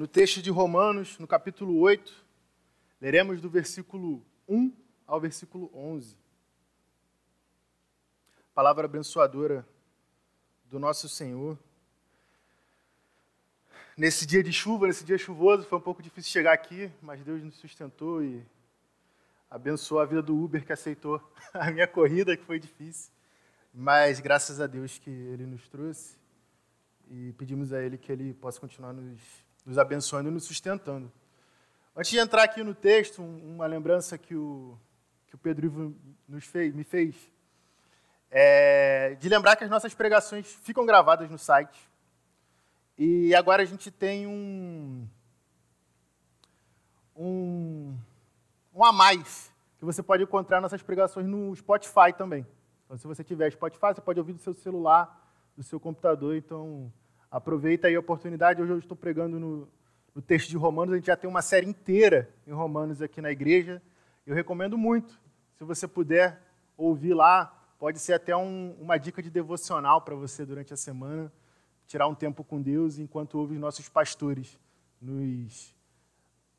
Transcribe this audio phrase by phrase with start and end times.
[0.00, 2.24] no texto de Romanos, no capítulo 8,
[3.02, 4.72] leremos do versículo 1
[5.06, 6.16] ao versículo 11.
[8.54, 9.68] Palavra abençoadora
[10.64, 11.58] do nosso Senhor.
[13.94, 17.42] Nesse dia de chuva, nesse dia chuvoso, foi um pouco difícil chegar aqui, mas Deus
[17.42, 18.42] nos sustentou e
[19.50, 21.20] abençoou a vida do Uber que aceitou
[21.52, 23.12] a minha corrida, que foi difícil.
[23.70, 26.16] Mas graças a Deus que Ele nos trouxe
[27.10, 29.20] e pedimos a Ele que Ele possa continuar nos,
[29.70, 31.10] nos abençoando e nos sustentando.
[31.96, 34.76] Antes de entrar aqui no texto, uma lembrança que o,
[35.28, 35.96] que o Pedro Ivo
[36.28, 37.14] nos fez, me fez,
[38.32, 41.88] é de lembrar que as nossas pregações ficam gravadas no site.
[42.98, 45.06] E agora a gente tem um,
[47.16, 47.96] um,
[48.74, 52.44] um a mais, que você pode encontrar nossas pregações no Spotify também.
[52.86, 56.34] Então, se você tiver Spotify, você pode ouvir do seu celular, do seu computador.
[56.34, 56.92] Então,
[57.30, 58.60] aproveita aí a oportunidade.
[58.60, 59.68] Hoje eu estou pregando no,
[60.14, 60.94] no texto de Romanos.
[60.94, 63.80] A gente já tem uma série inteira em Romanos aqui na igreja.
[64.26, 65.18] Eu recomendo muito.
[65.56, 66.40] Se você puder
[66.76, 67.46] ouvir lá,
[67.78, 71.32] pode ser até um, uma dica de devocional para você durante a semana.
[71.86, 74.58] Tirar um tempo com Deus enquanto ouve os nossos pastores
[75.00, 75.74] nos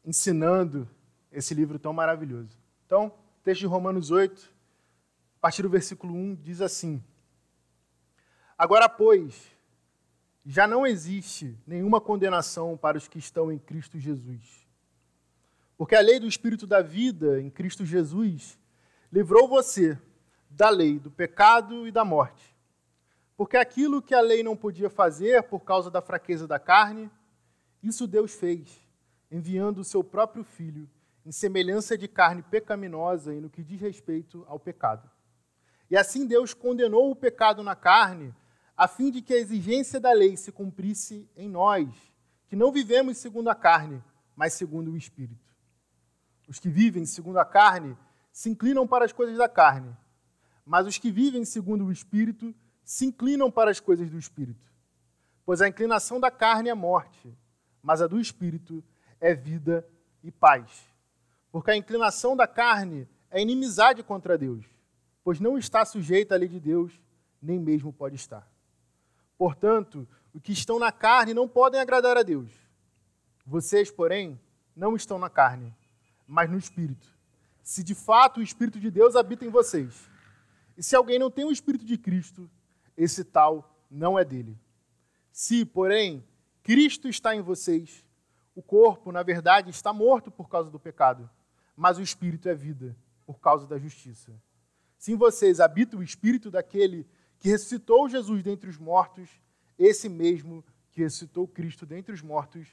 [0.04, 0.90] ensinando
[1.32, 2.58] esse livro tão maravilhoso.
[2.86, 4.52] Então, texto de Romanos 8,
[5.38, 7.04] a partir do versículo 1, diz assim:
[8.58, 9.52] Agora, pois,
[10.46, 14.68] já não existe nenhuma condenação para os que estão em Cristo Jesus.
[15.78, 18.60] Porque a lei do Espírito da vida em Cristo Jesus
[19.12, 19.98] livrou você
[20.50, 22.56] da lei do pecado e da morte.
[23.38, 27.10] Porque aquilo que a lei não podia fazer por causa da fraqueza da carne,
[27.82, 28.70] isso Deus fez,
[29.32, 30.88] enviando o seu próprio Filho
[31.26, 35.10] em semelhança de carne pecaminosa e no que diz respeito ao pecado.
[35.90, 38.34] E assim Deus condenou o pecado na carne
[38.82, 41.88] a fim de que a exigência da lei se cumprisse em nós,
[42.48, 44.04] que não vivemos segundo a carne,
[44.36, 45.54] mas segundo o Espírito.
[46.48, 47.96] Os que vivem segundo a carne
[48.32, 49.96] se inclinam para as coisas da carne,
[50.66, 54.74] mas os que vivem segundo o Espírito se inclinam para as coisas do Espírito.
[55.46, 57.32] Pois a inclinação da carne é morte,
[57.84, 58.84] mas a do Espírito
[59.20, 59.88] é vida
[60.24, 60.88] e paz.
[61.52, 64.66] Porque a inclinação da carne é inimizade contra Deus,
[65.24, 67.00] pois não está sujeita à lei de Deus,
[67.40, 68.50] nem mesmo pode estar.
[69.42, 72.52] Portanto, os que estão na carne não podem agradar a Deus.
[73.44, 74.40] Vocês, porém,
[74.76, 75.76] não estão na carne,
[76.28, 77.08] mas no Espírito.
[77.64, 80.08] Se de fato o Espírito de Deus habita em vocês.
[80.78, 82.48] E se alguém não tem o Espírito de Cristo,
[82.96, 84.56] esse tal não é dele.
[85.32, 86.24] Se, porém,
[86.62, 88.06] Cristo está em vocês,
[88.54, 91.28] o corpo, na verdade, está morto por causa do pecado,
[91.76, 94.40] mas o Espírito é vida por causa da justiça.
[95.00, 97.10] Se em vocês habita o Espírito daquele
[97.42, 99.42] que ressuscitou Jesus dentre os mortos,
[99.78, 102.68] esse mesmo que ressuscitou Cristo dentre os mortos,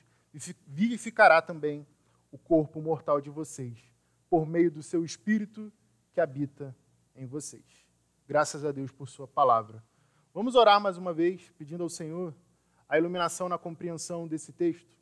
[0.67, 1.87] vivificará também
[2.31, 3.79] o corpo mortal de vocês,
[4.29, 5.73] por meio do seu Espírito
[6.13, 6.77] que habita
[7.17, 7.65] em vocês.
[8.27, 9.83] Graças a Deus por Sua palavra.
[10.35, 12.35] Vamos orar mais uma vez, pedindo ao Senhor
[12.87, 14.95] a iluminação na compreensão desse texto.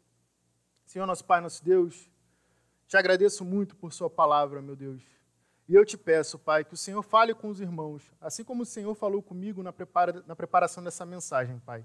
[0.84, 2.08] Senhor, nosso Pai, nosso Deus,
[2.86, 5.15] te agradeço muito por Sua palavra, meu Deus.
[5.68, 8.66] E eu te peço, Pai, que o Senhor fale com os irmãos, assim como o
[8.66, 11.84] Senhor falou comigo na, prepara, na preparação dessa mensagem, Pai.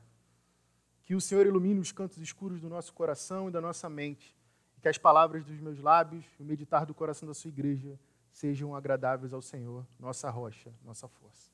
[1.03, 4.36] Que o Senhor ilumine os cantos escuros do nosso coração e da nossa mente,
[4.78, 8.00] e que as palavras dos meus lábios e o meditar do coração da sua igreja
[8.31, 11.50] sejam agradáveis ao Senhor, nossa rocha, nossa força.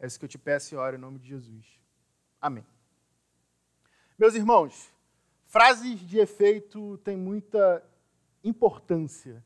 [0.00, 1.80] É isso que eu te peço e oro em nome de Jesus.
[2.40, 2.66] Amém.
[4.18, 4.90] Meus irmãos,
[5.44, 7.84] frases de efeito têm muita
[8.42, 9.44] importância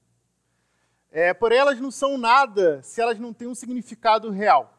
[1.14, 4.78] é, porém, elas não são nada se elas não têm um significado real.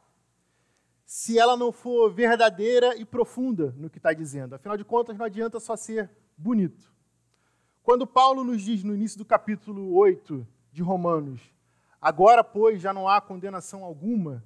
[1.06, 4.56] Se ela não for verdadeira e profunda no que está dizendo.
[4.56, 6.92] Afinal de contas, não adianta só ser bonito.
[7.84, 11.40] Quando Paulo nos diz no início do capítulo 8 de Romanos:
[12.02, 14.44] Agora, pois, já não há condenação alguma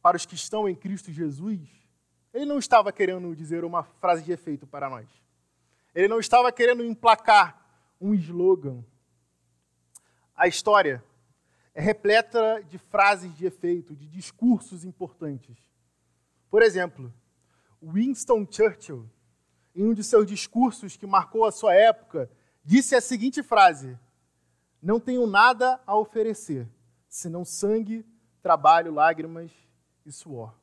[0.00, 1.68] para os que estão em Cristo Jesus,
[2.32, 5.06] ele não estava querendo dizer uma frase de efeito para nós.
[5.94, 7.60] Ele não estava querendo emplacar
[8.00, 8.82] um slogan
[10.38, 11.02] a história
[11.74, 15.58] é repleta de frases de efeito, de discursos importantes.
[16.48, 17.12] Por exemplo,
[17.82, 19.10] Winston Churchill,
[19.74, 22.30] em um de seus discursos que marcou a sua época,
[22.64, 23.98] disse a seguinte frase:
[24.80, 26.68] Não tenho nada a oferecer,
[27.08, 28.06] senão sangue,
[28.40, 29.50] trabalho, lágrimas
[30.06, 30.54] e suor.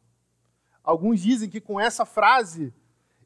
[0.81, 2.73] Alguns dizem que com essa frase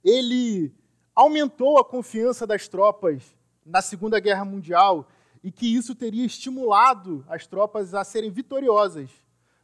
[0.03, 0.73] ele
[1.13, 5.07] aumentou a confiança das tropas na Segunda Guerra Mundial
[5.44, 9.09] e que isso teria estimulado as tropas a serem vitoriosas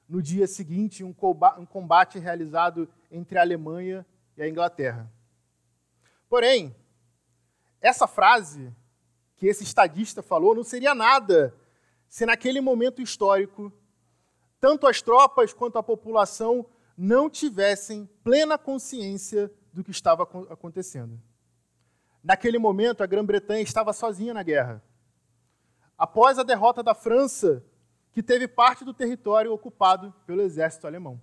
[0.08, 4.06] no dia seguinte um combate realizado entre a Alemanha
[4.38, 5.12] e a Inglaterra.
[6.30, 6.76] Porém,
[7.82, 8.74] essa frase
[9.36, 11.54] que esse estadista falou não seria nada
[12.08, 13.72] se naquele momento histórico
[14.60, 16.66] tanto as tropas quanto a população
[16.98, 21.22] não tivessem plena consciência do que estava acontecendo.
[22.24, 24.82] Naquele momento, a Grã-Bretanha estava sozinha na guerra.
[25.98, 27.64] Após a derrota da França,
[28.12, 31.22] que teve parte do território ocupado pelo exército alemão.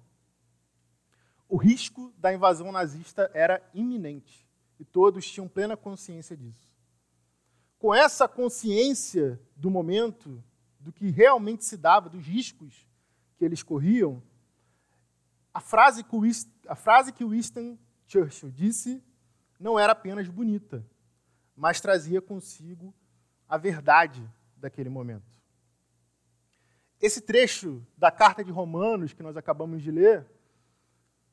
[1.48, 4.46] O risco da invasão nazista era iminente
[4.78, 6.70] e todos tinham plena consciência disso.
[7.78, 10.42] Com essa consciência do momento,
[10.78, 12.86] do que realmente se dava, dos riscos
[13.36, 14.22] que eles corriam,
[15.52, 19.02] a frase que, Winston, a frase que Winston Churchill disse
[19.58, 20.84] não era apenas bonita,
[21.56, 22.94] mas trazia consigo
[23.48, 24.28] a verdade
[24.62, 25.30] daquele momento.
[27.00, 30.24] Esse trecho da carta de Romanos que nós acabamos de ler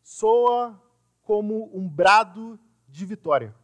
[0.01, 0.81] soa
[1.21, 3.55] como um brado de vitória.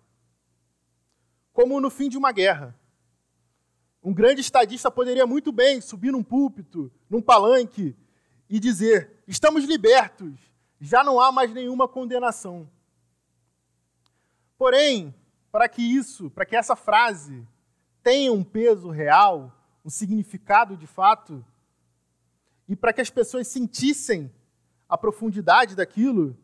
[1.52, 2.80] Como no fim de uma guerra.
[4.04, 7.96] Um grande estadista poderia muito bem subir num púlpito, num palanque
[8.48, 10.40] e dizer: estamos libertos,
[10.80, 12.70] já não há mais nenhuma condenação.
[14.60, 15.14] Porém,
[15.52, 17.48] para que isso, para que essa frase
[18.06, 19.52] tenha um peso real,
[19.84, 21.44] um significado de fato,
[22.68, 24.32] e para que as pessoas sentissem
[24.88, 26.38] a profundidade daquilo,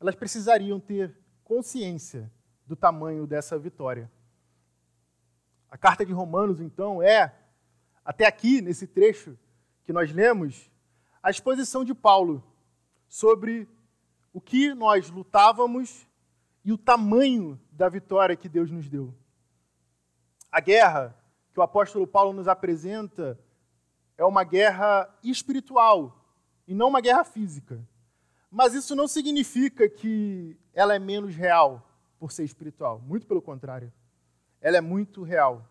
[0.00, 2.28] elas precisariam ter consciência
[2.66, 4.10] do tamanho dessa vitória.
[5.70, 7.32] A carta de Romanos, então, é,
[8.04, 9.38] até aqui, nesse trecho
[9.84, 10.68] que nós lemos,
[11.22, 12.42] a exposição de Paulo
[13.06, 13.68] sobre
[14.32, 16.08] o que nós lutávamos
[16.64, 19.14] e o tamanho da vitória que Deus nos deu.
[20.54, 21.12] A guerra
[21.52, 23.36] que o apóstolo Paulo nos apresenta
[24.16, 26.16] é uma guerra espiritual
[26.64, 27.84] e não uma guerra física.
[28.48, 31.84] Mas isso não significa que ela é menos real
[32.20, 33.00] por ser espiritual.
[33.00, 33.92] Muito pelo contrário.
[34.60, 35.68] Ela é muito real.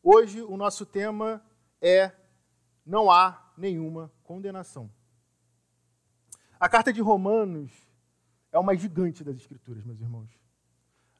[0.00, 1.42] Hoje o nosso tema
[1.82, 2.12] é
[2.86, 4.88] não há nenhuma condenação.
[6.60, 7.72] A carta de Romanos
[8.52, 10.30] é uma gigante das Escrituras, meus irmãos.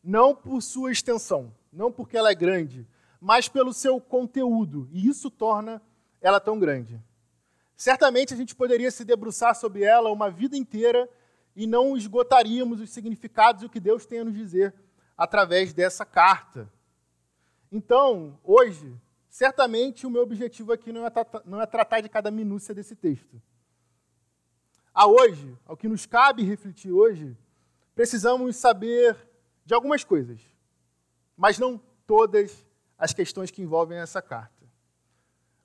[0.02, 2.86] Não por sua extensão, não porque ela é grande,
[3.20, 5.82] mas pelo seu conteúdo, e isso torna
[6.20, 7.00] ela tão grande.
[7.76, 11.08] Certamente a gente poderia se debruçar sobre ela uma vida inteira
[11.54, 14.74] e não esgotaríamos os significados e o que Deus tem a nos dizer
[15.16, 16.72] através dessa carta.
[17.70, 18.96] Então, hoje,
[19.38, 21.12] Certamente o meu objetivo aqui não é,
[21.44, 23.40] não é tratar de cada minúcia desse texto.
[24.92, 27.36] A hoje, ao que nos cabe refletir hoje,
[27.94, 29.16] precisamos saber
[29.68, 30.40] de algumas coisas,
[31.36, 32.64] mas não todas
[32.96, 34.66] as questões que envolvem essa carta.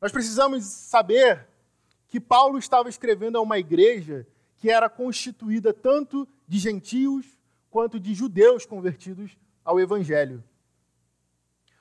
[0.01, 1.47] Nós precisamos saber
[2.09, 4.27] que Paulo estava escrevendo a uma igreja
[4.57, 7.25] que era constituída tanto de gentios
[7.71, 10.43] quanto de judeus convertidos ao evangelho.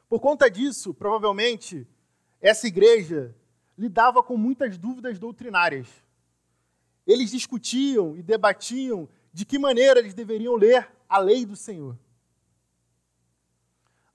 [0.09, 1.85] Por conta disso, provavelmente,
[2.41, 3.35] essa igreja
[3.77, 5.89] lidava com muitas dúvidas doutrinárias.
[7.05, 11.99] Eles discutiam e debatiam de que maneira eles deveriam ler a lei do Senhor.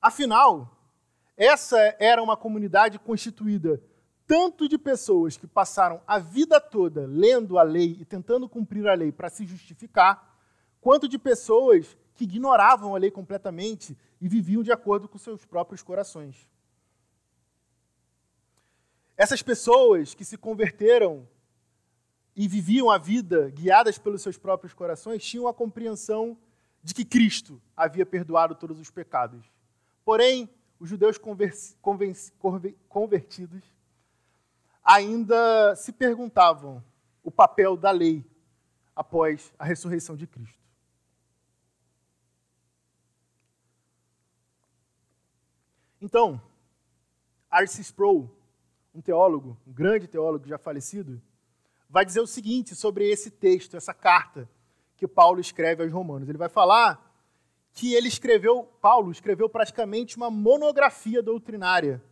[0.01, 0.77] Afinal,
[1.35, 3.81] essa era uma comunidade constituída
[4.27, 8.93] tanto de pessoas que passaram a vida toda lendo a lei e tentando cumprir a
[8.93, 10.37] lei para se justificar,
[10.81, 15.81] quanto de pessoas que ignoravam a lei completamente e viviam de acordo com seus próprios
[15.81, 16.47] corações.
[19.15, 21.27] Essas pessoas que se converteram
[22.35, 26.37] e viviam a vida guiadas pelos seus próprios corações tinham a compreensão
[26.83, 29.49] de que Cristo havia perdoado todos os pecados.
[30.07, 30.49] Porém,
[30.79, 31.17] os judeus
[32.87, 33.63] convertidos
[34.81, 36.81] ainda se perguntavam
[37.21, 38.25] o papel da lei
[38.95, 40.63] após a ressurreição de Cristo.
[45.99, 46.41] Então,
[47.51, 47.81] R.C.
[47.81, 48.33] Sproul,
[48.95, 51.21] um teólogo, um grande teólogo já falecido,
[51.89, 54.49] vai dizer o seguinte sobre esse texto, essa carta
[54.95, 56.29] que Paulo escreve aos Romanos.
[56.29, 57.06] Ele vai falar
[57.77, 62.03] que ele escreveu, Paulo escreveu praticamente uma monografia doutrinária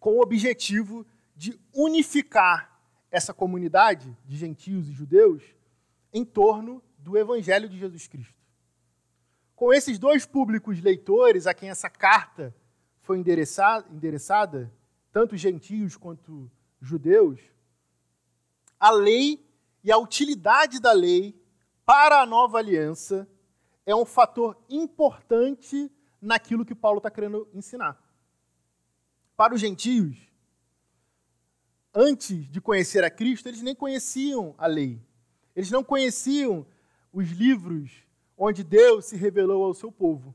[0.00, 2.80] com o objetivo de unificar
[3.12, 5.44] essa comunidade de gentios e judeus
[6.12, 8.34] em torno do evangelho de Jesus Cristo.
[9.54, 12.52] Com esses dois públicos leitores a quem essa carta
[13.02, 14.68] foi endereçada, endereçada
[15.12, 16.50] tanto gentios quanto
[16.80, 17.38] judeus,
[18.80, 19.48] a lei
[19.84, 21.40] e a utilidade da lei
[21.86, 23.28] para a nova aliança
[23.86, 28.00] é um fator importante naquilo que Paulo está querendo ensinar.
[29.36, 30.16] Para os gentios,
[31.94, 35.00] antes de conhecer a Cristo, eles nem conheciam a lei.
[35.54, 36.66] Eles não conheciam
[37.12, 38.04] os livros
[38.36, 40.34] onde Deus se revelou ao seu povo.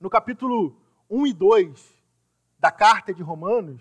[0.00, 0.76] no capítulo
[1.08, 2.02] 1 e 2
[2.58, 3.80] da carta de Romanos,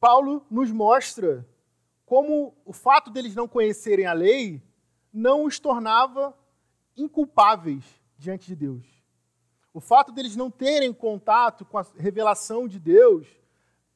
[0.00, 1.48] Paulo nos mostra
[2.04, 4.60] como o fato deles não conhecerem a lei
[5.12, 6.36] não os tornava
[6.96, 7.84] inculpáveis
[8.16, 8.84] diante de Deus.
[9.72, 13.26] O fato deles não terem contato com a revelação de Deus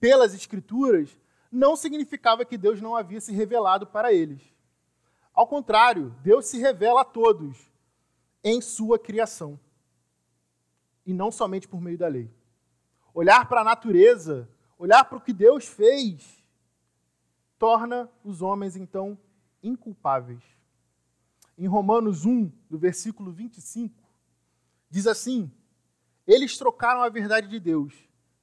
[0.00, 1.16] pelas Escrituras
[1.50, 4.42] não significava que Deus não havia se revelado para eles.
[5.32, 7.56] Ao contrário, Deus se revela a todos
[8.42, 9.58] em sua criação
[11.06, 12.30] e não somente por meio da lei.
[13.14, 16.44] Olhar para a natureza, olhar para o que Deus fez,
[17.58, 19.18] torna os homens então
[19.62, 20.42] inculpáveis.
[21.58, 24.00] Em Romanos 1, do versículo 25,
[24.88, 25.52] diz assim:
[26.24, 27.92] Eles trocaram a verdade de Deus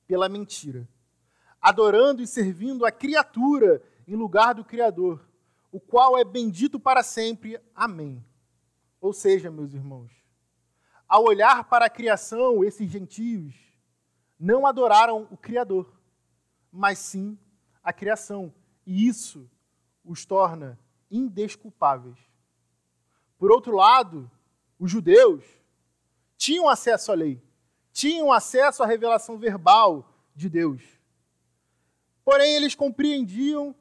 [0.05, 0.85] pela mentira,
[1.61, 5.25] adorando e servindo a criatura em lugar do Criador,
[5.71, 7.57] o qual é bendito para sempre.
[7.73, 8.21] Amém.
[8.99, 10.11] Ou seja, meus irmãos,
[11.07, 13.55] ao olhar para a criação, esses gentios
[14.37, 15.89] não adoraram o Criador,
[16.69, 17.39] mas sim
[17.81, 18.53] a criação.
[18.85, 19.49] E isso
[20.03, 20.77] os torna
[21.09, 22.17] indesculpáveis.
[23.45, 24.31] Por outro lado,
[24.79, 25.43] os judeus
[26.35, 27.39] tinham acesso à lei,
[27.91, 30.81] tinham acesso à revelação verbal de Deus.
[32.23, 33.75] Porém, eles compreendiam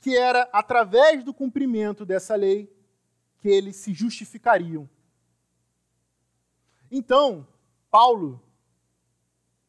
[0.00, 2.68] que era através do cumprimento dessa lei
[3.38, 4.90] que eles se justificariam.
[6.90, 7.46] Então,
[7.92, 8.42] Paulo,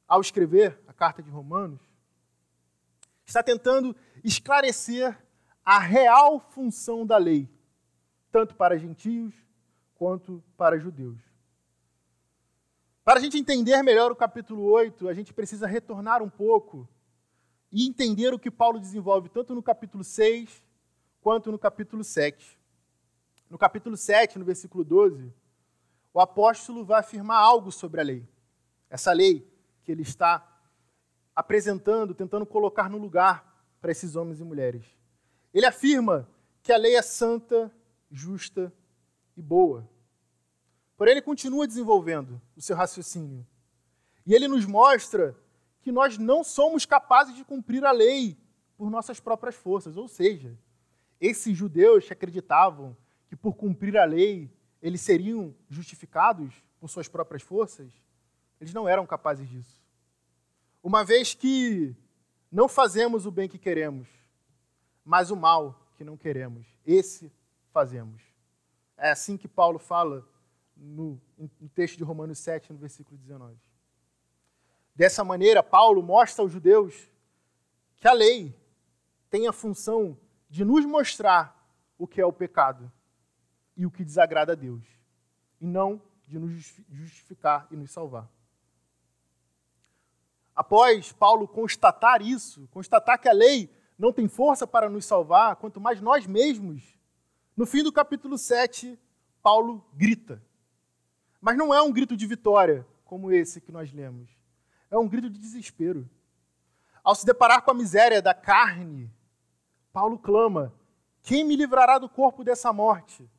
[0.07, 1.83] ao escrever a carta de Romanos,
[3.23, 5.15] está tentando esclarecer
[5.63, 7.47] a real função da lei,
[8.35, 9.33] tanto para gentios
[9.93, 11.21] quanto para judeus.
[13.01, 16.85] Para a gente entender melhor o capítulo 8, a gente precisa retornar um pouco
[17.71, 20.61] e entender o que Paulo desenvolve tanto no capítulo 6
[21.21, 22.59] quanto no capítulo 7.
[23.49, 25.33] No capítulo 7, no versículo 12,
[26.13, 28.27] o apóstolo vai afirmar algo sobre a lei.
[28.89, 29.49] Essa lei
[29.81, 30.45] que ele está
[31.33, 34.83] apresentando, tentando colocar no lugar para esses homens e mulheres.
[35.53, 36.27] Ele afirma
[36.61, 37.71] que a lei é santa,
[38.11, 38.73] justa
[39.35, 39.89] e boa.
[40.97, 43.45] Porém, ele continua desenvolvendo o seu raciocínio.
[44.25, 45.35] E ele nos mostra
[45.81, 48.37] que nós não somos capazes de cumprir a lei
[48.77, 49.97] por nossas próprias forças.
[49.97, 50.57] Ou seja,
[51.19, 52.95] esses judeus que acreditavam
[53.27, 57.91] que por cumprir a lei eles seriam justificados por suas próprias forças,
[58.59, 59.81] eles não eram capazes disso.
[60.83, 61.95] Uma vez que
[62.51, 64.07] não fazemos o bem que queremos,
[65.03, 67.31] mas o mal que não queremos, esse
[67.75, 68.21] fazemos.
[68.95, 70.25] É assim que Paulo fala
[70.77, 73.53] no, no texto de Romanos 7, no versículo 19.
[74.95, 77.11] Dessa maneira, Paulo mostra aos judeus
[77.97, 78.55] que a lei
[79.29, 80.17] tem a função
[80.49, 81.53] de nos mostrar
[81.97, 82.89] o que é o pecado
[83.75, 84.85] e o que desagrada a Deus,
[85.59, 88.29] e não de nos justificar e nos salvar.
[90.55, 95.81] Após Paulo constatar isso, constatar que a lei não tem força para nos salvar, quanto
[95.81, 96.95] mais nós mesmos,
[97.55, 98.99] no fim do capítulo 7,
[99.41, 100.41] Paulo grita.
[101.39, 104.29] Mas não é um grito de vitória, como esse que nós lemos.
[104.89, 106.09] É um grito de desespero.
[107.03, 109.11] Ao se deparar com a miséria da carne,
[109.93, 110.73] Paulo clama:
[111.21, 113.29] Quem me livrará do corpo dessa morte?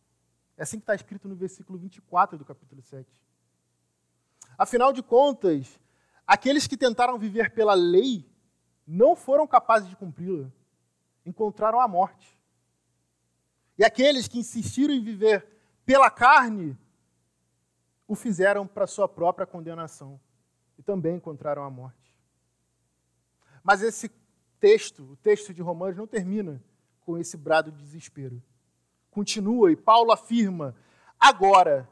[0.57, 3.07] É assim que está escrito no versículo 24 do capítulo 7.
[4.57, 5.79] Afinal de contas,
[6.27, 8.29] Aqueles que tentaram viver pela lei
[8.87, 10.51] não foram capazes de cumpri-la,
[11.25, 12.36] encontraram a morte.
[13.79, 15.47] E aqueles que insistiram em viver
[15.85, 16.77] pela carne
[18.09, 20.21] o fizeram para sua própria condenação
[20.79, 22.17] e também encontraram a morte.
[23.63, 24.11] Mas esse
[24.61, 26.63] texto, o texto de Romanos, não termina
[27.01, 28.43] com esse brado de desespero.
[29.11, 30.75] Continua e Paulo afirma:
[31.19, 31.89] agora,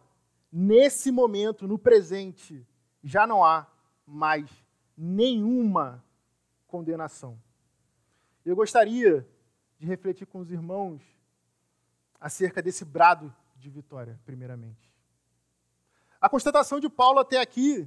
[0.53, 2.67] nesse momento, no presente,
[3.03, 3.67] já não há
[4.07, 4.51] mais
[4.97, 6.05] nenhuma
[6.67, 7.41] condenação.
[8.45, 9.27] Eu gostaria
[9.79, 11.03] de refletir com os irmãos
[12.25, 14.91] acerca desse brado de vitória, primeiramente.
[16.19, 17.87] A constatação de Paulo até aqui,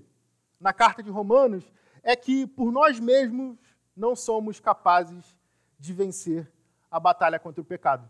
[0.60, 1.64] na carta de Romanos,
[2.04, 3.58] é que por nós mesmos
[3.96, 5.36] não somos capazes
[5.80, 6.52] de vencer
[6.92, 8.08] a batalha contra o pecado.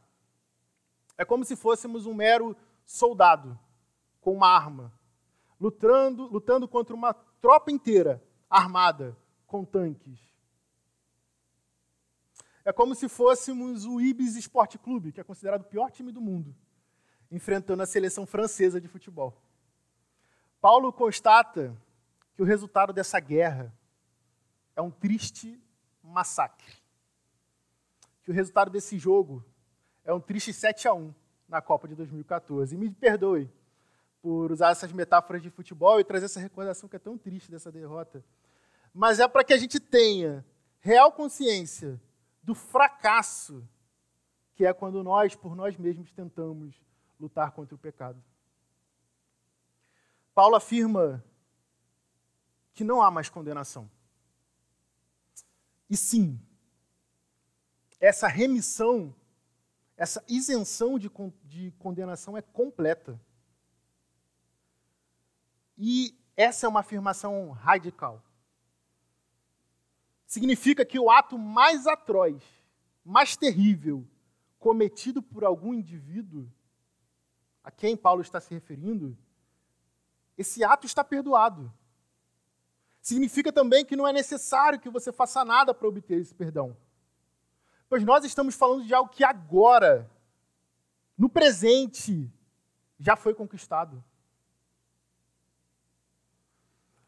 [1.18, 3.58] É como se fôssemos um mero soldado
[4.20, 4.92] com uma arma,
[5.58, 9.16] lutando, lutando contra uma tropa inteira armada
[9.46, 10.20] com tanques.
[12.68, 16.20] É como se fôssemos o Ibis Sport Clube, que é considerado o pior time do
[16.20, 16.54] mundo,
[17.32, 19.42] enfrentando a seleção francesa de futebol.
[20.60, 21.74] Paulo constata
[22.36, 23.74] que o resultado dessa guerra
[24.76, 25.58] é um triste
[26.04, 26.74] massacre.
[28.22, 29.46] Que o resultado desse jogo
[30.04, 31.14] é um triste 7 a 1
[31.48, 32.76] na Copa de 2014.
[32.76, 33.50] E me perdoe,
[34.22, 37.72] por usar essas metáforas de futebol e trazer essa recordação que é tão triste dessa
[37.72, 38.22] derrota.
[38.94, 40.46] Mas é para que a gente tenha
[40.82, 41.98] real consciência
[42.48, 43.68] do fracasso
[44.56, 46.82] que é quando nós, por nós mesmos, tentamos
[47.20, 48.24] lutar contra o pecado.
[50.34, 51.22] Paulo afirma
[52.74, 53.92] que não há mais condenação.
[55.90, 56.40] E sim,
[58.00, 59.14] essa remissão,
[59.98, 61.12] essa isenção de,
[61.44, 63.20] de condenação é completa.
[65.78, 68.24] E essa é uma afirmação radical.
[70.28, 72.44] Significa que o ato mais atroz,
[73.04, 74.06] mais terrível,
[74.60, 76.52] cometido por algum indivíduo,
[77.64, 79.18] a quem Paulo está se referindo,
[80.38, 81.72] esse ato está perdoado.
[83.02, 86.76] Significa também que não é necessário que você faça nada para obter esse perdão.
[87.88, 90.12] Pois nós estamos falando de algo que agora,
[91.18, 92.30] no presente,
[93.00, 94.04] já foi conquistado.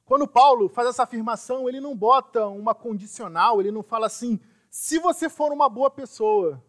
[0.09, 4.97] Quando Paulo faz essa afirmação, ele não bota uma condicional, ele não fala assim: se
[4.97, 6.65] você for uma boa pessoa,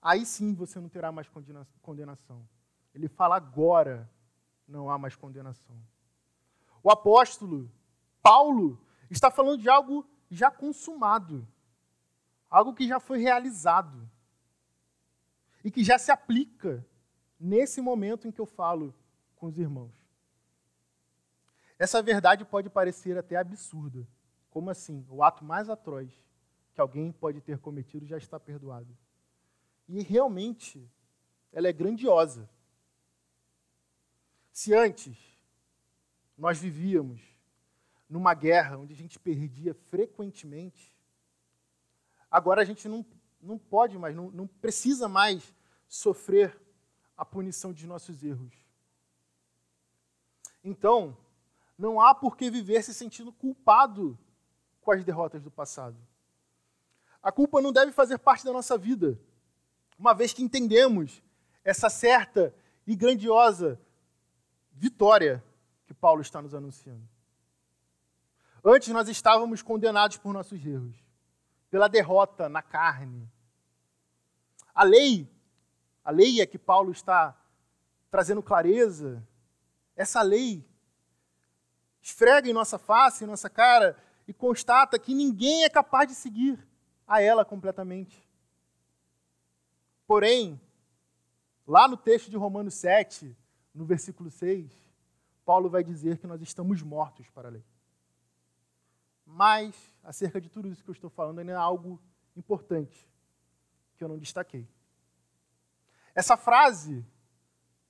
[0.00, 1.28] aí sim você não terá mais
[1.82, 2.48] condenação.
[2.94, 4.10] Ele fala agora
[4.66, 5.76] não há mais condenação.
[6.82, 7.70] O apóstolo
[8.22, 11.46] Paulo está falando de algo já consumado,
[12.48, 14.08] algo que já foi realizado
[15.62, 16.82] e que já se aplica
[17.38, 18.94] nesse momento em que eu falo
[19.34, 20.05] com os irmãos.
[21.78, 24.06] Essa verdade pode parecer até absurda.
[24.50, 25.06] Como assim?
[25.10, 26.10] O ato mais atroz
[26.72, 28.96] que alguém pode ter cometido já está perdoado.
[29.88, 30.90] E realmente,
[31.52, 32.48] ela é grandiosa.
[34.52, 35.16] Se antes
[36.36, 37.20] nós vivíamos
[38.08, 40.96] numa guerra onde a gente perdia frequentemente,
[42.30, 43.04] agora a gente não,
[43.40, 45.54] não pode mais, não, não precisa mais
[45.88, 46.60] sofrer
[47.16, 48.54] a punição de nossos erros.
[50.62, 51.16] Então,
[51.78, 54.18] não há por que viver se sentindo culpado
[54.80, 55.96] com as derrotas do passado.
[57.22, 59.18] A culpa não deve fazer parte da nossa vida,
[59.98, 61.22] uma vez que entendemos
[61.64, 62.54] essa certa
[62.86, 63.80] e grandiosa
[64.72, 65.42] vitória
[65.86, 67.06] que Paulo está nos anunciando.
[68.64, 70.96] Antes nós estávamos condenados por nossos erros,
[71.70, 73.30] pela derrota na carne.
[74.74, 75.28] A lei,
[76.04, 77.36] a lei é que Paulo está
[78.10, 79.26] trazendo clareza,
[79.96, 80.64] essa lei
[82.06, 83.96] esfrega em nossa face, em nossa cara,
[84.28, 86.56] e constata que ninguém é capaz de seguir
[87.04, 88.16] a ela completamente.
[90.06, 90.60] Porém,
[91.66, 93.36] lá no texto de Romanos 7,
[93.74, 94.70] no versículo 6,
[95.44, 97.64] Paulo vai dizer que nós estamos mortos para a lei.
[99.26, 102.00] Mas, acerca de tudo isso que eu estou falando, ainda é algo
[102.36, 103.04] importante
[103.96, 104.68] que eu não destaquei.
[106.14, 107.04] Essa frase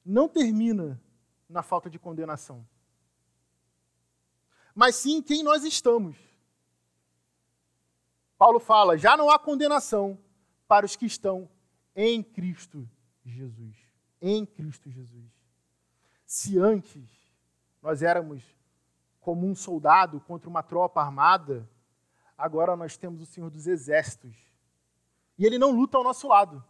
[0.03, 0.99] não termina
[1.47, 2.67] na falta de condenação
[4.77, 6.19] mas sim quem nós estamos.
[8.37, 10.19] Paulo fala: já não há condenação
[10.69, 11.49] para os que estão
[11.95, 12.87] em Cristo
[13.25, 13.75] Jesus.
[14.21, 15.33] Em Cristo Jesus.
[16.27, 17.09] Se antes
[17.81, 18.45] nós éramos
[19.19, 21.67] como um soldado contra uma tropa armada,
[22.37, 24.37] agora nós temos o Senhor dos Exércitos.
[25.39, 26.63] E ele não luta ao nosso lado.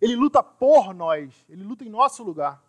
[0.00, 2.62] Ele luta por nós, ele luta em nosso lugar.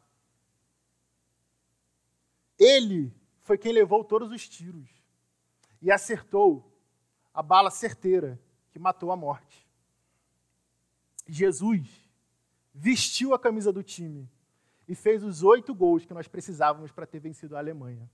[2.57, 3.13] Ele
[3.49, 4.87] foi quem levou todos os tiros
[5.81, 6.71] e acertou
[7.33, 9.67] a bala certeira que matou a morte.
[11.27, 12.07] Jesus
[12.71, 14.29] vestiu a camisa do time
[14.87, 18.07] e fez os oito gols que nós precisávamos para ter vencido a Alemanha.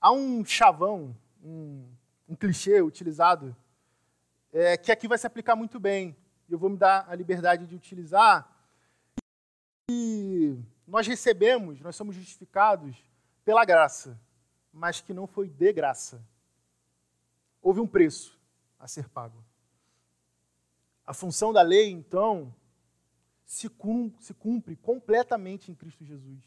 [0.00, 1.86] Há um chavão, um,
[2.26, 3.54] um clichê utilizado,
[4.50, 6.16] é, que aqui vai se aplicar muito bem.
[6.48, 8.50] Eu vou me dar a liberdade de utilizar.
[9.90, 13.06] E nós recebemos, nós somos justificados
[13.48, 14.20] pela graça,
[14.70, 16.22] mas que não foi de graça.
[17.62, 18.38] Houve um preço
[18.78, 19.42] a ser pago.
[21.06, 22.54] A função da lei, então,
[23.46, 26.44] se cumpre completamente em Cristo Jesus.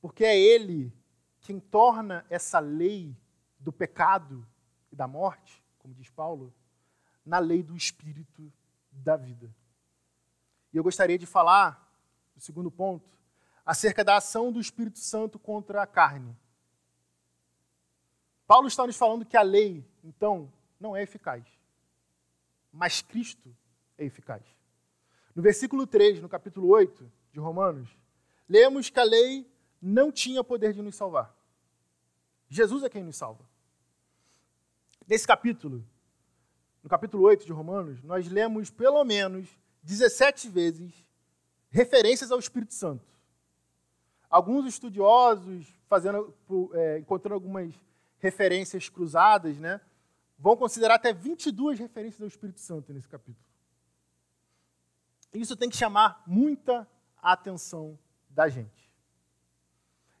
[0.00, 0.90] Porque é Ele
[1.42, 3.14] quem torna essa lei
[3.58, 4.48] do pecado
[4.90, 6.54] e da morte, como diz Paulo,
[7.22, 8.50] na lei do Espírito
[8.90, 9.54] da vida.
[10.72, 11.86] E eu gostaria de falar,
[12.34, 13.12] o segundo ponto,
[13.64, 16.36] acerca da ação do Espírito Santo contra a carne.
[18.46, 21.44] Paulo está nos falando que a lei, então, não é eficaz,
[22.72, 23.54] mas Cristo
[23.96, 24.42] é eficaz.
[25.34, 27.88] No versículo 3, no capítulo 8 de Romanos,
[28.48, 31.34] lemos que a lei não tinha poder de nos salvar.
[32.48, 33.44] Jesus é quem nos salva.
[35.06, 35.84] Nesse capítulo,
[36.82, 39.48] no capítulo 8 de Romanos, nós lemos pelo menos
[39.82, 40.92] 17 vezes
[41.70, 43.11] referências ao Espírito Santo.
[44.32, 46.34] Alguns estudiosos, fazendo,
[46.72, 47.74] é, encontrando algumas
[48.18, 49.78] referências cruzadas, né,
[50.38, 53.44] vão considerar até 22 referências ao Espírito Santo nesse capítulo.
[55.34, 56.88] Isso tem que chamar muita
[57.20, 57.98] atenção
[58.30, 58.90] da gente.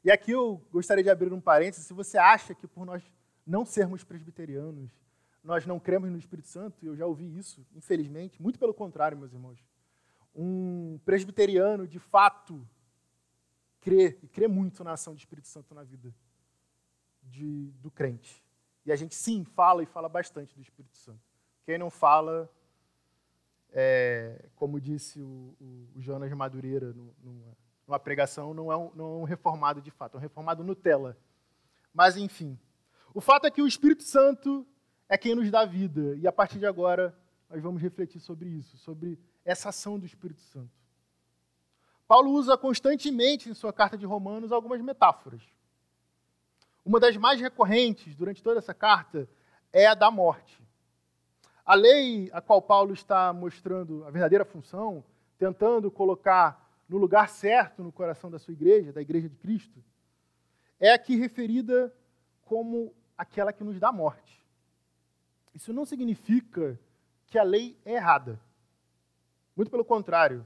[0.04, 1.86] E aqui eu gostaria de abrir um parênteses.
[1.86, 3.02] Se você acha que por nós
[3.46, 4.90] não sermos presbiterianos,
[5.42, 9.32] nós não cremos no Espírito Santo, eu já ouvi isso, infelizmente, muito pelo contrário, meus
[9.32, 9.58] irmãos.
[10.34, 12.66] Um presbiteriano, de fato,
[13.82, 16.14] crê, e crê muito na ação do Espírito Santo na vida
[17.22, 18.42] de, do crente.
[18.86, 21.20] E a gente, sim, fala e fala bastante do Espírito Santo.
[21.64, 22.50] Quem não fala,
[23.70, 29.04] é, como disse o, o, o Jonas Madureira numa, numa, pregação, não é, um, não
[29.04, 31.16] é um reformado de fato, é um reformado Nutella.
[31.92, 32.58] Mas, enfim.
[33.14, 34.66] O fato é que o Espírito Santo
[35.08, 36.16] é quem nos dá vida.
[36.16, 37.16] E a partir de agora,
[37.50, 40.81] nós vamos refletir sobre isso, sobre essa ação do Espírito Santo.
[42.12, 45.40] Paulo usa constantemente em sua carta de Romanos algumas metáforas.
[46.84, 49.26] Uma das mais recorrentes durante toda essa carta
[49.72, 50.62] é a da morte.
[51.64, 55.02] A lei a qual Paulo está mostrando a verdadeira função,
[55.38, 59.82] tentando colocar no lugar certo no coração da sua igreja, da igreja de Cristo,
[60.78, 61.90] é aqui referida
[62.42, 64.44] como aquela que nos dá morte.
[65.54, 66.78] Isso não significa
[67.26, 68.38] que a lei é errada.
[69.56, 70.44] Muito pelo contrário.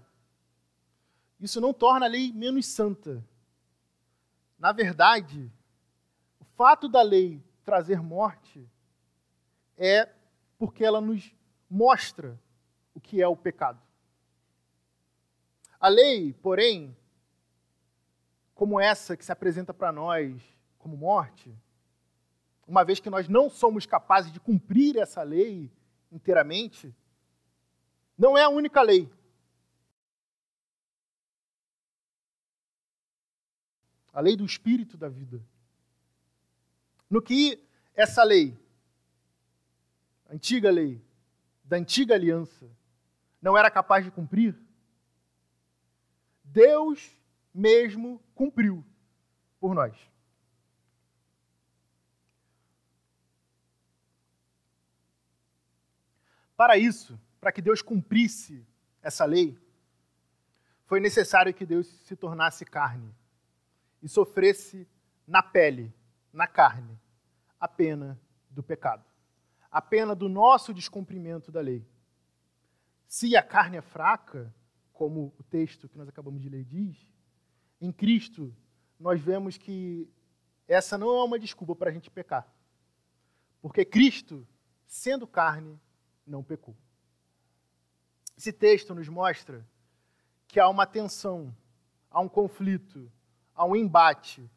[1.38, 3.24] Isso não torna a lei menos santa.
[4.58, 5.52] Na verdade,
[6.40, 8.66] o fato da lei trazer morte
[9.76, 10.08] é
[10.58, 11.34] porque ela nos
[11.68, 12.40] mostra
[12.94, 13.80] o que é o pecado.
[15.78, 16.96] A lei, porém,
[18.54, 20.42] como essa que se apresenta para nós
[20.78, 21.54] como morte,
[22.66, 25.70] uma vez que nós não somos capazes de cumprir essa lei
[26.10, 26.94] inteiramente,
[28.16, 29.12] não é a única lei.
[34.16, 35.44] A lei do espírito da vida.
[37.10, 37.62] No que
[37.94, 38.58] essa lei,
[40.26, 41.04] a antiga lei,
[41.62, 42.66] da antiga aliança,
[43.42, 44.56] não era capaz de cumprir,
[46.42, 47.14] Deus
[47.52, 48.82] mesmo cumpriu
[49.60, 49.94] por nós.
[56.56, 58.66] Para isso, para que Deus cumprisse
[59.02, 59.58] essa lei,
[60.86, 63.14] foi necessário que Deus se tornasse carne
[64.06, 64.88] e sofresse
[65.26, 65.92] na pele,
[66.32, 66.96] na carne,
[67.58, 68.16] a pena
[68.48, 69.04] do pecado,
[69.68, 71.84] a pena do nosso descumprimento da lei.
[73.08, 74.54] Se a carne é fraca,
[74.92, 76.96] como o texto que nós acabamos de ler diz,
[77.80, 78.54] em Cristo
[78.96, 80.08] nós vemos que
[80.68, 82.48] essa não é uma desculpa para a gente pecar.
[83.60, 84.46] Porque Cristo,
[84.86, 85.80] sendo carne,
[86.24, 86.76] não pecou.
[88.38, 89.66] Esse texto nos mostra
[90.46, 91.52] que há uma tensão,
[92.08, 93.10] há um conflito,
[93.56, 94.48] há um embate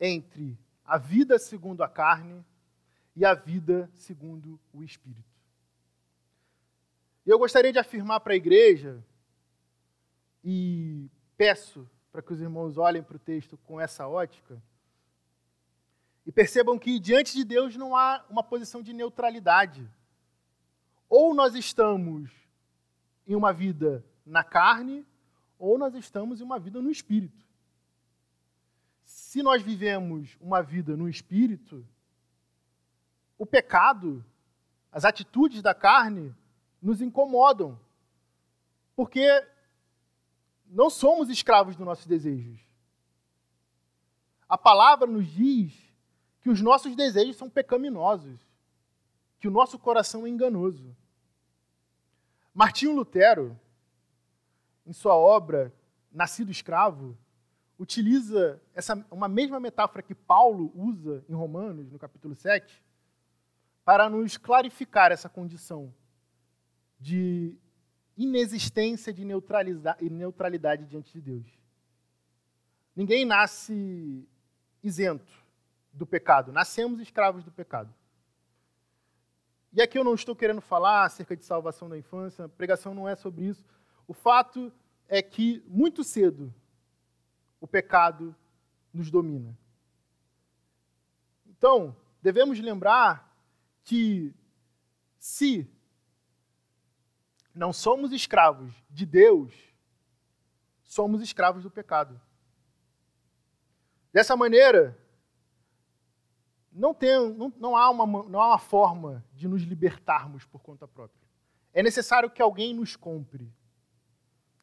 [0.00, 2.44] entre a vida segundo a carne
[3.14, 5.24] e a vida segundo o Espírito.
[7.24, 9.02] E eu gostaria de afirmar para a igreja,
[10.44, 14.62] e peço para que os irmãos olhem para o texto com essa ótica,
[16.24, 19.88] e percebam que diante de Deus não há uma posição de neutralidade.
[21.08, 22.30] Ou nós estamos
[23.26, 25.06] em uma vida na carne,
[25.56, 27.45] ou nós estamos em uma vida no espírito.
[29.36, 31.86] Se nós vivemos uma vida no espírito,
[33.36, 34.24] o pecado,
[34.90, 36.34] as atitudes da carne,
[36.80, 37.78] nos incomodam.
[38.94, 39.46] Porque
[40.64, 42.58] não somos escravos dos nossos desejos.
[44.48, 45.74] A palavra nos diz
[46.40, 48.40] que os nossos desejos são pecaminosos,
[49.38, 50.96] que o nosso coração é enganoso.
[52.54, 53.54] Martinho Lutero,
[54.86, 55.74] em sua obra
[56.10, 57.14] Nascido Escravo,
[57.78, 62.82] utiliza essa, uma mesma metáfora que Paulo usa em Romanos, no capítulo 7,
[63.84, 65.94] para nos clarificar essa condição
[66.98, 67.54] de
[68.16, 71.46] inexistência de neutralidade diante de Deus.
[72.94, 74.26] Ninguém nasce
[74.82, 75.30] isento
[75.92, 77.94] do pecado, nascemos escravos do pecado.
[79.72, 83.06] E aqui eu não estou querendo falar acerca de salvação da infância, a pregação não
[83.06, 83.64] é sobre isso.
[84.08, 84.72] O fato
[85.06, 86.52] é que, muito cedo,
[87.60, 88.34] o pecado
[88.92, 89.56] nos domina.
[91.46, 93.34] Então, devemos lembrar
[93.82, 94.34] que,
[95.18, 95.68] se
[97.54, 99.54] não somos escravos de Deus,
[100.84, 102.20] somos escravos do pecado.
[104.12, 104.98] Dessa maneira,
[106.72, 110.86] não, tem, não, não, há uma, não há uma forma de nos libertarmos por conta
[110.86, 111.26] própria.
[111.72, 113.52] É necessário que alguém nos compre.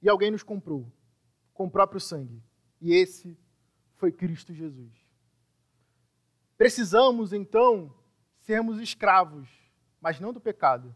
[0.02, 0.92] E alguém nos comprou
[1.54, 2.44] com o próprio sangue.
[2.84, 3.38] E esse
[3.96, 4.92] foi Cristo Jesus.
[6.58, 7.96] Precisamos, então,
[8.42, 9.48] sermos escravos,
[10.02, 10.94] mas não do pecado,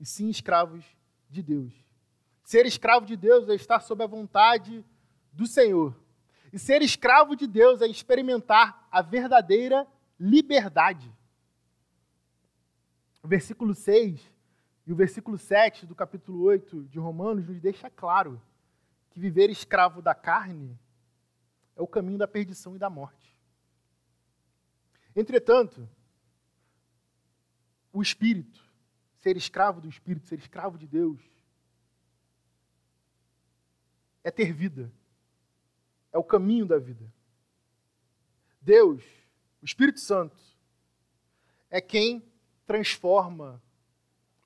[0.00, 0.82] e sim escravos
[1.28, 1.74] de Deus.
[2.42, 4.82] Ser escravo de Deus é estar sob a vontade
[5.30, 5.94] do Senhor.
[6.50, 9.86] E ser escravo de Deus é experimentar a verdadeira
[10.18, 11.14] liberdade.
[13.22, 14.18] O versículo 6
[14.86, 18.40] e o versículo 7 do capítulo 8 de Romanos nos deixa claro
[19.18, 20.78] que viver escravo da carne
[21.74, 23.36] é o caminho da perdição e da morte.
[25.14, 25.88] Entretanto,
[27.92, 28.64] o espírito,
[29.18, 31.20] ser escravo do espírito, ser escravo de Deus,
[34.22, 34.92] é ter vida.
[36.12, 37.12] É o caminho da vida.
[38.60, 39.02] Deus,
[39.60, 40.38] o Espírito Santo,
[41.68, 42.22] é quem
[42.66, 43.62] transforma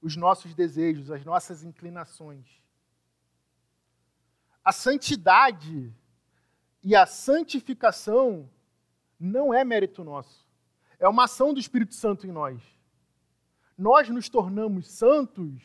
[0.00, 2.61] os nossos desejos, as nossas inclinações.
[4.64, 5.92] A santidade
[6.82, 8.48] e a santificação
[9.18, 10.46] não é mérito nosso.
[10.98, 12.62] É uma ação do Espírito Santo em nós.
[13.76, 15.62] Nós nos tornamos santos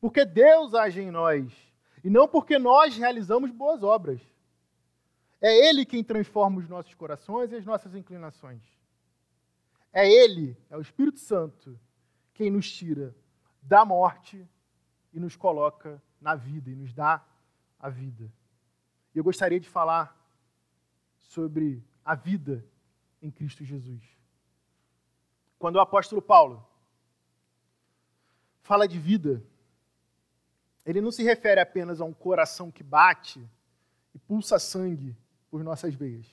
[0.00, 1.52] porque Deus age em nós
[2.04, 4.20] e não porque nós realizamos boas obras.
[5.40, 8.62] É Ele quem transforma os nossos corações e as nossas inclinações.
[9.92, 11.78] É Ele, é o Espírito Santo,
[12.32, 13.14] quem nos tira
[13.62, 14.46] da morte
[15.12, 17.24] e nos coloca na vida e nos dá
[17.84, 18.32] a vida.
[19.14, 20.18] E eu gostaria de falar
[21.20, 22.64] sobre a vida
[23.20, 24.02] em Cristo Jesus.
[25.58, 26.66] Quando o apóstolo Paulo
[28.62, 29.44] fala de vida,
[30.86, 33.46] ele não se refere apenas a um coração que bate
[34.14, 35.14] e pulsa sangue
[35.50, 36.26] por nossas veias.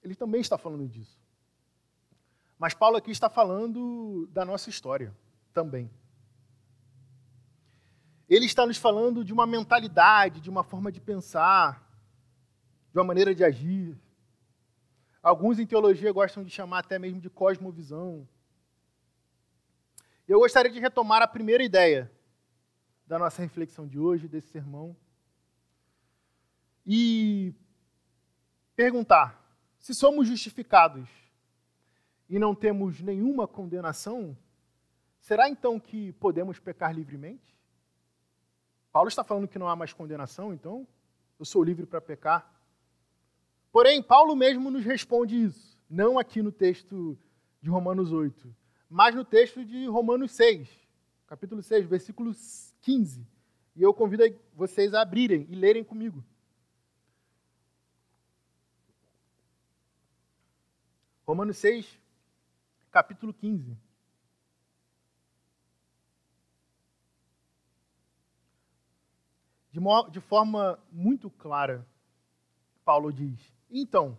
[0.00, 1.20] Ele também está falando disso.
[2.56, 5.12] Mas Paulo aqui está falando da nossa história
[5.52, 5.90] também.
[8.34, 11.86] Ele está nos falando de uma mentalidade, de uma forma de pensar,
[12.90, 13.94] de uma maneira de agir.
[15.22, 18.26] Alguns em teologia gostam de chamar até mesmo de cosmovisão.
[20.26, 22.10] Eu gostaria de retomar a primeira ideia
[23.06, 24.96] da nossa reflexão de hoje, desse sermão,
[26.86, 27.52] e
[28.74, 29.44] perguntar:
[29.78, 31.06] se somos justificados
[32.30, 34.34] e não temos nenhuma condenação,
[35.20, 37.52] será então que podemos pecar livremente?
[38.92, 40.86] Paulo está falando que não há mais condenação, então
[41.38, 42.52] eu sou livre para pecar.
[43.72, 47.18] Porém, Paulo mesmo nos responde isso, não aqui no texto
[47.62, 48.54] de Romanos 8,
[48.90, 50.68] mas no texto de Romanos 6,
[51.26, 52.32] capítulo 6, versículo
[52.82, 53.26] 15.
[53.74, 54.24] E eu convido
[54.54, 56.22] vocês a abrirem e lerem comigo.
[61.26, 61.98] Romanos 6,
[62.90, 63.74] capítulo 15.
[69.72, 69.80] De,
[70.10, 71.86] de forma muito clara,
[72.84, 74.18] Paulo diz: Então,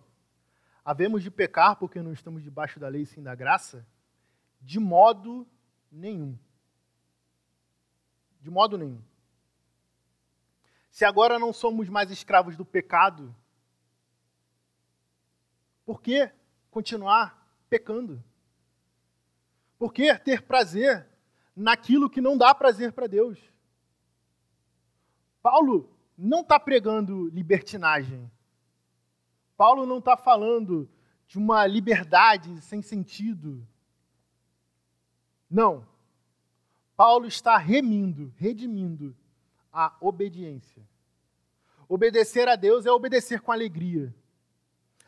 [0.84, 3.86] havemos de pecar porque não estamos debaixo da lei sim da graça?
[4.60, 5.48] De modo
[5.92, 6.38] nenhum.
[8.42, 9.02] De modo nenhum.
[10.90, 13.36] Se agora não somos mais escravos do pecado,
[15.86, 16.32] por que
[16.72, 18.24] continuar pecando?
[19.78, 21.08] Por que ter prazer
[21.56, 23.53] naquilo que não dá prazer para Deus?
[25.44, 28.32] Paulo não está pregando libertinagem.
[29.58, 30.90] Paulo não está falando
[31.28, 33.68] de uma liberdade sem sentido.
[35.50, 35.86] Não.
[36.96, 39.14] Paulo está remindo, redimindo
[39.72, 40.82] a obediência.
[41.90, 44.16] Obedecer a Deus é obedecer com alegria.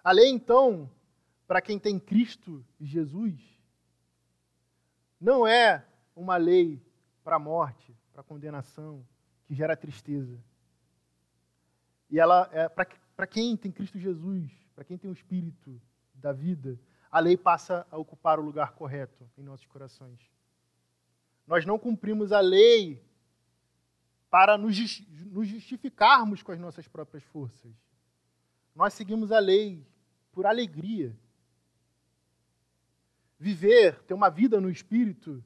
[0.03, 0.91] A lei, então,
[1.47, 3.39] para quem tem Cristo e Jesus,
[5.19, 6.81] não é uma lei
[7.23, 9.05] para a morte, para a condenação,
[9.45, 10.37] que gera tristeza.
[12.09, 15.81] E ela é para quem tem Cristo Jesus, para quem tem o Espírito
[16.13, 16.79] da vida,
[17.09, 20.19] a lei passa a ocupar o lugar correto em nossos corações.
[21.47, 23.01] Nós não cumprimos a lei
[24.29, 27.71] para nos justificarmos com as nossas próprias forças.
[28.75, 29.85] Nós seguimos a lei
[30.31, 31.15] por alegria.
[33.39, 35.43] Viver, ter uma vida no Espírito,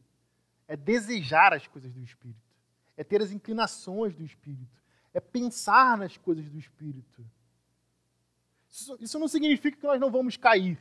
[0.67, 2.48] é desejar as coisas do Espírito
[2.99, 4.77] é ter as inclinações do Espírito,
[5.13, 7.25] é pensar nas coisas do Espírito.
[8.69, 10.77] Isso, isso não significa que nós não vamos cair.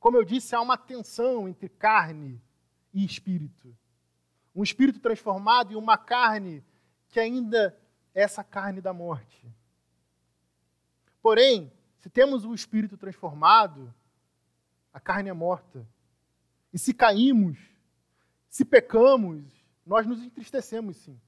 [0.00, 2.42] Como eu disse, há uma tensão entre carne
[2.92, 3.72] e espírito.
[4.52, 6.64] Um espírito transformado e uma carne
[7.08, 7.78] que ainda
[8.12, 9.46] é essa carne da morte.
[11.22, 13.94] Porém, se temos o espírito transformado,
[14.92, 15.86] a carne é morta.
[16.72, 17.58] E se caímos,
[18.48, 21.20] se pecamos, nós nos entristecemos sim,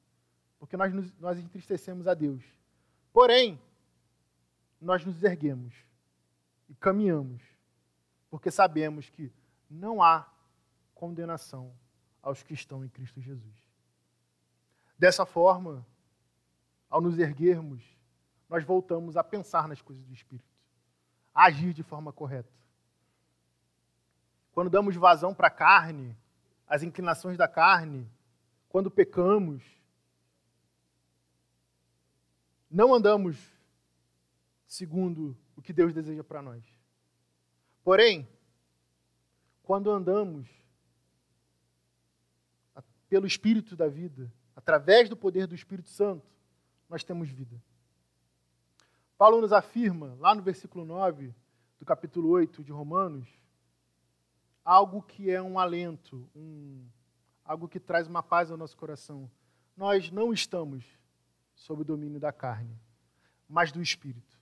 [0.58, 2.42] porque nós, nos, nós entristecemos a Deus.
[3.12, 3.60] Porém,
[4.80, 5.74] nós nos erguemos
[6.68, 7.42] e caminhamos,
[8.30, 9.32] porque sabemos que
[9.68, 10.26] não há
[10.94, 11.74] condenação
[12.22, 13.54] aos que estão em Cristo Jesus.
[14.98, 15.84] Dessa forma,
[16.88, 17.82] ao nos erguermos,
[18.48, 20.48] nós voltamos a pensar nas coisas do Espírito,
[21.34, 22.52] a agir de forma correta.
[24.52, 26.16] Quando damos vazão para a carne,
[26.68, 28.08] as inclinações da carne,
[28.72, 29.62] quando pecamos,
[32.70, 33.36] não andamos
[34.66, 36.64] segundo o que Deus deseja para nós.
[37.84, 38.26] Porém,
[39.62, 40.48] quando andamos
[43.10, 46.26] pelo Espírito da vida, através do poder do Espírito Santo,
[46.88, 47.62] nós temos vida.
[49.18, 51.34] Paulo nos afirma, lá no versículo 9
[51.78, 53.28] do capítulo 8 de Romanos,
[54.64, 56.88] algo que é um alento, um,
[57.44, 59.30] algo que traz uma paz ao nosso coração.
[59.76, 60.84] Nós não estamos
[61.54, 62.78] sob o domínio da carne,
[63.48, 64.40] mas do Espírito.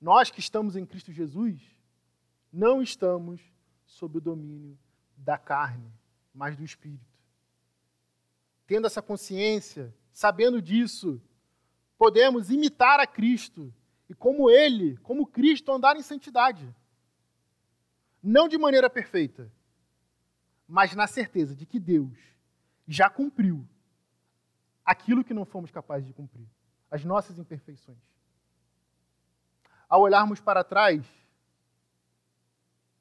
[0.00, 1.60] Nós que estamos em Cristo Jesus,
[2.52, 3.40] não estamos
[3.86, 4.78] sob o domínio
[5.16, 5.92] da carne,
[6.34, 7.12] mas do Espírito.
[8.66, 11.20] Tendo essa consciência, sabendo disso,
[11.96, 13.72] podemos imitar a Cristo
[14.08, 16.74] e, como Ele, como Cristo, andar em santidade.
[18.22, 19.50] Não de maneira perfeita,
[20.72, 22.18] mas na certeza de que Deus
[22.88, 23.68] já cumpriu
[24.82, 26.48] aquilo que não fomos capazes de cumprir,
[26.90, 27.98] as nossas imperfeições.
[29.86, 31.04] Ao olharmos para trás,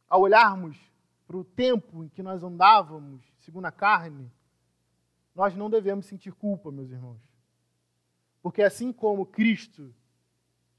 [0.10, 0.78] ao olharmos
[1.26, 4.30] para o tempo em que nós andávamos segundo a carne,
[5.34, 7.22] nós não devemos sentir culpa, meus irmãos.
[8.42, 9.96] Porque assim como Cristo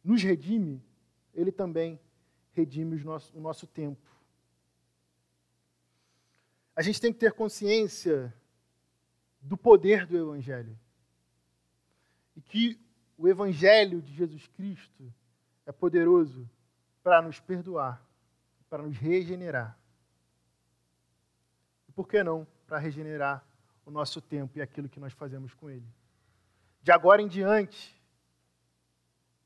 [0.05, 0.85] nos redime,
[1.33, 1.99] Ele também
[2.53, 3.99] redime o nosso, tempo.
[6.75, 8.33] A gente tem que ter consciência
[9.41, 10.79] do poder do Evangelho.
[12.35, 12.81] E que
[13.19, 15.13] o Evangelho de Jesus Cristo
[15.67, 16.49] é poderoso
[17.03, 18.05] para nos perdoar,
[18.71, 19.79] para nos regenerar.
[21.89, 23.45] E por que não para regenerar
[23.85, 25.87] o nosso tempo e aquilo que nós fazemos com ele?
[26.83, 28.01] De agora em diante,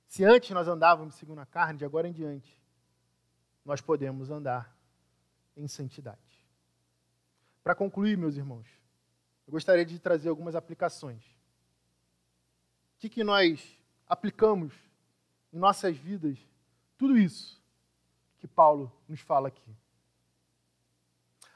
[0.06, 2.56] se antes nós andávamos segundo a carne, de agora em diante,
[3.64, 4.74] nós podemos andar
[5.56, 6.25] em santidade.
[7.66, 8.64] Para concluir, meus irmãos,
[9.44, 11.24] eu gostaria de trazer algumas aplicações.
[11.24, 13.76] O que, que nós
[14.06, 14.72] aplicamos
[15.52, 16.38] em nossas vidas
[16.96, 17.60] tudo isso
[18.38, 19.76] que Paulo nos fala aqui?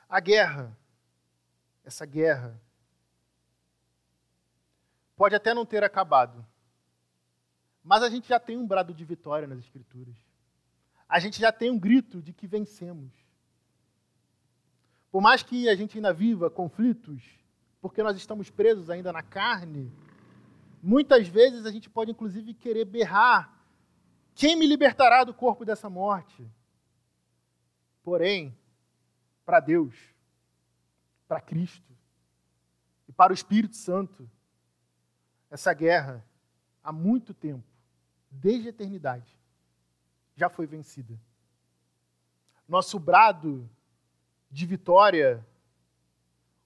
[0.08, 0.76] A guerra,
[1.84, 2.60] essa guerra,
[5.14, 6.44] pode até não ter acabado,
[7.84, 10.16] mas a gente já tem um brado de vitória nas Escrituras.
[11.08, 13.12] A gente já tem um grito de que vencemos.
[15.10, 17.22] Por mais que a gente ainda viva conflitos,
[17.80, 19.92] porque nós estamos presos ainda na carne,
[20.82, 23.52] muitas vezes a gente pode inclusive querer berrar:
[24.34, 26.48] quem me libertará do corpo dessa morte?
[28.02, 28.56] Porém,
[29.44, 29.94] para Deus,
[31.26, 31.92] para Cristo
[33.08, 34.30] e para o Espírito Santo,
[35.50, 36.24] essa guerra,
[36.82, 37.66] há muito tempo,
[38.30, 39.36] desde a eternidade,
[40.36, 41.18] já foi vencida.
[42.68, 43.68] Nosso brado
[44.50, 45.46] de vitória,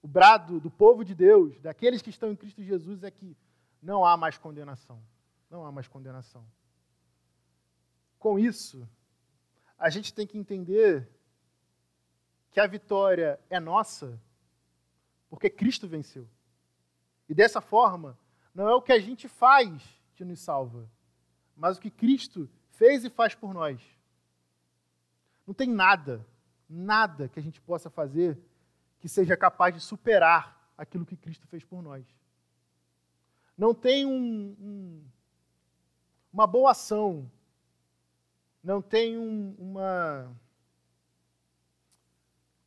[0.01, 3.37] o brado do povo de Deus, daqueles que estão em Cristo Jesus, é que
[3.81, 5.01] não há mais condenação.
[5.49, 6.45] Não há mais condenação.
[8.17, 8.87] Com isso,
[9.77, 11.07] a gente tem que entender
[12.51, 14.19] que a vitória é nossa
[15.29, 16.27] porque Cristo venceu.
[17.27, 18.17] E dessa forma,
[18.53, 19.83] não é o que a gente faz
[20.15, 20.89] que nos salva,
[21.55, 23.81] mas o que Cristo fez e faz por nós.
[25.45, 26.25] Não tem nada,
[26.69, 28.37] nada que a gente possa fazer
[28.99, 32.05] que seja capaz de superar aquilo que Cristo fez por nós.
[33.57, 35.05] Não tem um, um,
[36.33, 37.29] uma boa ação,
[38.63, 40.35] não tem um, uma,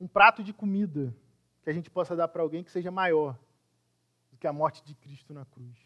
[0.01, 1.15] um prato de comida
[1.63, 3.39] que a gente possa dar para alguém que seja maior
[4.31, 5.77] do que a morte de Cristo na cruz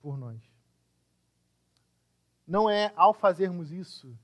[0.00, 0.40] por nós.
[2.46, 4.16] Não é ao fazermos isso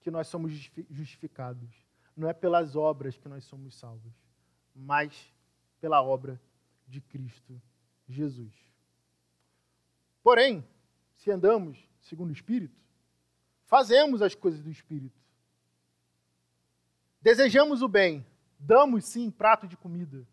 [0.00, 0.52] que nós somos
[0.90, 1.89] justificados.
[2.16, 4.12] Não é pelas obras que nós somos salvos,
[4.74, 5.32] mas
[5.80, 6.40] pela obra
[6.86, 7.60] de Cristo
[8.08, 8.52] Jesus.
[10.22, 10.64] Porém,
[11.16, 12.78] se andamos segundo o Espírito,
[13.64, 15.18] fazemos as coisas do Espírito.
[17.22, 18.26] Desejamos o bem,
[18.58, 20.26] damos sim prato de comida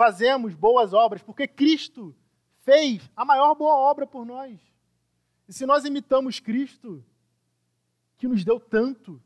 [0.00, 2.16] fazemos boas obras, porque Cristo
[2.62, 4.58] fez a maior boa obra por nós.
[5.46, 7.04] E se nós imitamos Cristo,
[8.16, 9.22] que nos deu tanto,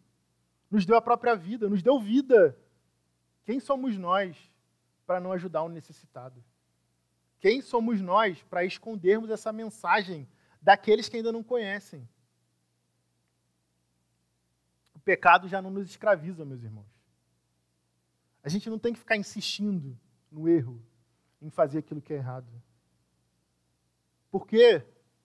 [0.75, 2.59] nos deu a própria vida, nos deu vida,
[3.45, 4.37] quem somos nós
[5.07, 6.43] para não ajudar o um necessitado?
[7.39, 10.27] Quem somos nós para escondermos essa mensagem
[10.61, 12.09] daqueles que ainda não conhecem?
[15.05, 16.89] pecado já não nos escraviza, meus irmãos.
[18.43, 19.97] A gente não tem que ficar insistindo
[20.33, 20.83] no erro,
[21.41, 22.51] em fazer aquilo que é errado.
[24.29, 24.83] Porque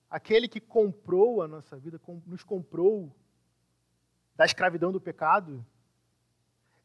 [0.09, 3.15] aquele que comprou a nossa vida, nos comprou
[4.39, 5.65] da escravidão do pecado,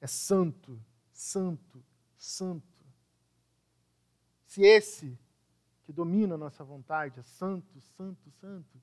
[0.01, 0.77] é santo,
[1.13, 1.85] santo,
[2.19, 2.85] santo.
[4.45, 5.17] Se esse
[5.85, 8.83] que domina a nossa vontade é santo, santo, santo,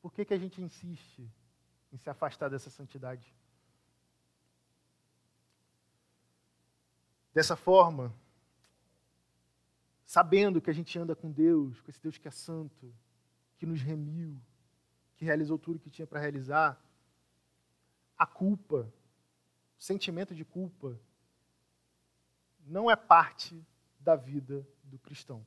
[0.00, 1.30] por que, que a gente insiste
[1.92, 3.36] em se afastar dessa santidade?
[7.34, 8.14] Dessa forma,
[10.06, 12.94] sabendo que a gente anda com Deus, com esse Deus que é santo,
[13.58, 14.40] que nos remiu,
[15.16, 16.82] que realizou tudo que tinha para realizar,
[18.16, 18.92] a culpa,
[19.78, 20.98] o sentimento de culpa,
[22.66, 23.64] não é parte
[24.00, 25.46] da vida do cristão.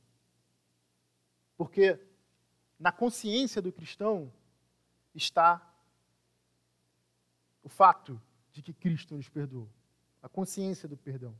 [1.56, 1.98] Porque
[2.78, 4.32] na consciência do cristão
[5.14, 5.66] está
[7.62, 8.20] o fato
[8.52, 9.68] de que Cristo nos perdoou,
[10.22, 11.38] a consciência do perdão.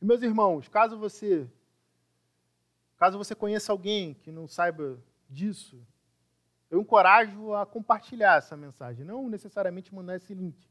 [0.00, 1.50] E meus irmãos, caso você
[2.96, 5.84] caso você conheça alguém que não saiba disso,
[6.76, 10.68] eu encorajo a compartilhar essa mensagem, não necessariamente mandar esse link,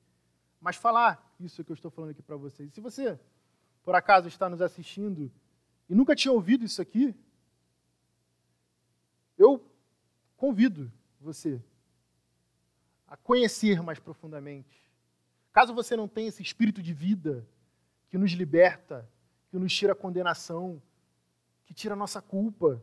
[0.61, 2.71] mas falar isso que eu estou falando aqui para vocês.
[2.71, 3.19] Se você,
[3.83, 5.31] por acaso, está nos assistindo
[5.89, 7.15] e nunca tinha ouvido isso aqui,
[9.35, 9.67] eu
[10.37, 11.59] convido você
[13.07, 14.87] a conhecer mais profundamente.
[15.51, 17.47] Caso você não tenha esse espírito de vida
[18.09, 19.09] que nos liberta,
[19.49, 20.79] que nos tira a condenação,
[21.65, 22.79] que tira a nossa culpa,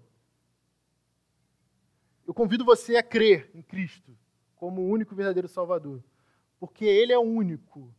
[2.27, 4.17] eu convido você a crer em Cristo
[4.57, 6.03] como o único verdadeiro Salvador,
[6.59, 7.93] porque Ele é o único,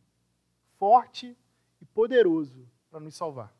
[0.78, 1.36] forte
[1.80, 3.54] e poderoso para nos salvar.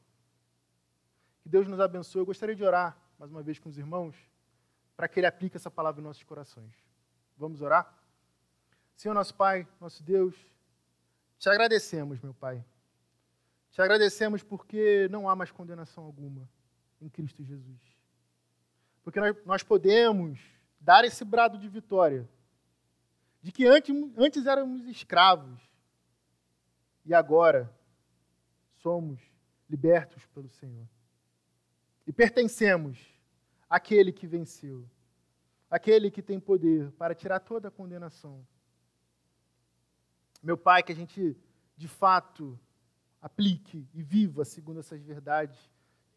[1.42, 2.22] Que Deus nos abençoe.
[2.22, 4.16] Eu gostaria de orar mais uma vez com os irmãos,
[4.96, 6.74] para que Ele aplique essa palavra em nossos corações.
[7.36, 7.92] Vamos orar?
[8.96, 10.34] Senhor, nosso Pai, nosso Deus,
[11.38, 12.64] te agradecemos, meu Pai.
[13.70, 16.48] Te agradecemos porque não há mais condenação alguma
[17.00, 17.93] em Cristo Jesus.
[19.04, 20.40] Porque nós, podemos
[20.80, 22.28] dar esse brado de vitória.
[23.42, 25.60] De que antes, antes éramos escravos
[27.04, 27.70] e agora
[28.76, 29.20] somos
[29.68, 30.88] libertos pelo Senhor.
[32.06, 32.98] E pertencemos
[33.68, 34.88] àquele que venceu,
[35.70, 38.46] àquele que tem poder para tirar toda a condenação.
[40.42, 41.36] Meu Pai, que a gente
[41.76, 42.58] de fato
[43.20, 45.58] aplique e viva segundo essas verdades,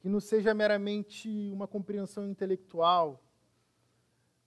[0.07, 3.21] que não seja meramente uma compreensão intelectual,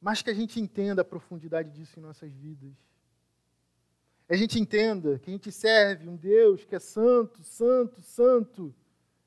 [0.01, 2.73] mas que a gente entenda a profundidade disso em nossas vidas.
[4.27, 8.75] A gente entenda que a gente serve um Deus que é santo, santo, santo,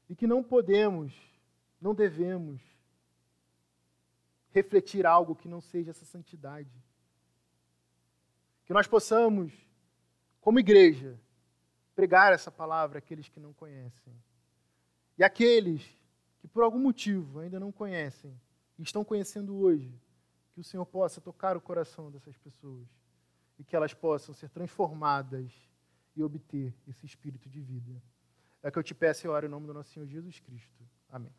[0.09, 1.13] e que não podemos,
[1.79, 2.59] não devemos
[4.49, 6.83] refletir algo que não seja essa santidade.
[8.65, 9.53] Que nós possamos,
[10.41, 11.15] como igreja,
[11.93, 14.19] pregar essa palavra àqueles que não conhecem.
[15.15, 16.01] E aqueles
[16.43, 18.37] que por algum motivo ainda não conhecem
[18.77, 19.97] e estão conhecendo hoje,
[20.51, 22.85] que o Senhor possa tocar o coração dessas pessoas
[23.57, 25.53] e que elas possam ser transformadas
[26.13, 28.03] e obter esse espírito de vida.
[28.61, 30.83] É que eu te peço e oro em nome do nosso Senhor Jesus Cristo.
[31.09, 31.33] Amém.